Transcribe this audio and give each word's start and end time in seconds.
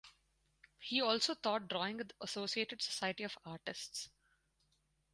He 0.79 0.99
also 0.99 1.35
taught 1.35 1.67
drawing 1.67 1.99
at 1.99 2.09
the 2.09 2.15
associated 2.21 2.81
Society 2.81 3.23
of 3.23 3.37
Artists. 3.45 4.09